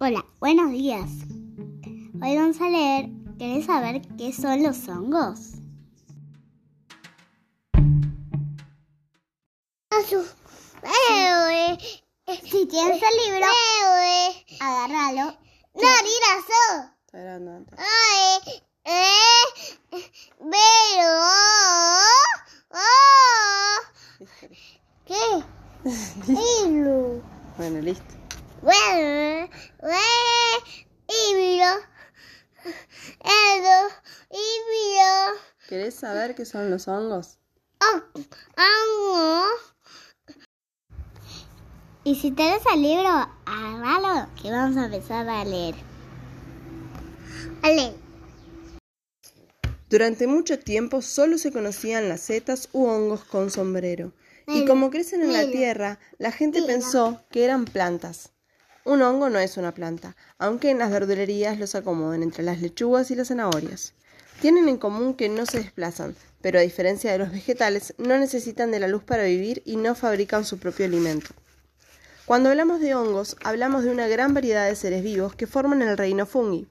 [0.00, 1.10] Buenos días.
[2.22, 3.10] Hoy vamos a leer.
[3.38, 5.38] ¿Querés saber qué son los hongos?
[12.42, 13.46] Si tienes el libro,
[14.60, 15.36] agárralo.
[15.74, 16.94] No, tirazo.
[17.76, 18.38] Ay,
[18.84, 19.44] eh,
[20.38, 21.08] pero,
[22.70, 22.88] oh,
[25.04, 25.44] ¿qué?
[27.58, 28.19] Bueno, listo.
[28.62, 29.48] Bueno,
[31.08, 31.70] hilo,
[33.24, 33.88] hilo,
[34.30, 35.40] hilo.
[35.66, 37.38] ¿Querés saber qué son los hongos?
[37.80, 38.02] Oh,
[38.58, 39.46] hongo.
[42.04, 43.08] Y si tenés el libro,
[43.46, 45.74] agárralo, que vamos a empezar a leer.
[47.62, 47.94] A leer.
[49.88, 54.12] Durante mucho tiempo solo se conocían las setas u hongos con sombrero.
[54.46, 58.32] Y como crecen en la tierra, la gente pensó que eran plantas.
[58.86, 63.10] Un hongo no es una planta, aunque en las verdulerías los acomodan entre las lechugas
[63.10, 63.92] y las zanahorias.
[64.40, 68.70] Tienen en común que no se desplazan, pero a diferencia de los vegetales, no necesitan
[68.70, 71.28] de la luz para vivir y no fabrican su propio alimento.
[72.24, 75.98] Cuando hablamos de hongos, hablamos de una gran variedad de seres vivos que forman el
[75.98, 76.66] reino fungi.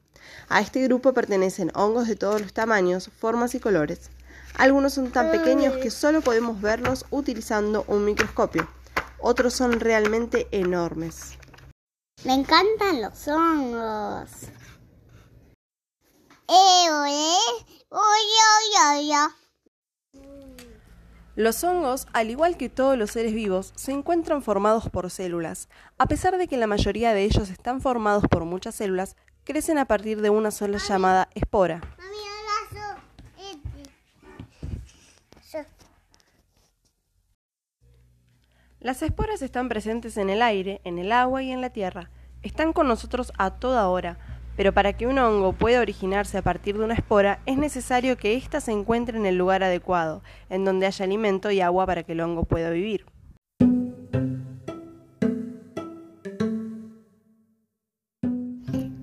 [0.47, 4.09] A este grupo pertenecen hongos de todos los tamaños, formas y colores.
[4.55, 8.67] Algunos son tan pequeños que solo podemos verlos utilizando un microscopio.
[9.19, 11.37] Otros son realmente enormes.
[12.25, 14.29] Me encantan los hongos.
[16.47, 16.79] Eh.
[21.35, 25.69] Los hongos, al igual que todos los seres vivos, se encuentran formados por células.
[25.97, 29.85] A pesar de que la mayoría de ellos están formados por muchas células, crecen a
[29.85, 31.79] partir de una sola llamada espora.
[31.97, 32.19] Mami.
[38.81, 42.09] Las esporas están presentes en el aire, en el agua y en la tierra.
[42.43, 44.17] Están con nosotros a toda hora,
[44.55, 48.35] pero para que un hongo pueda originarse a partir de una espora es necesario que
[48.35, 52.13] ésta se encuentre en el lugar adecuado, en donde haya alimento y agua para que
[52.13, 53.05] el hongo pueda vivir.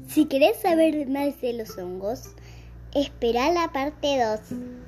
[0.09, 2.35] Si querés saber más de los hongos,
[2.95, 4.86] espera la parte 2.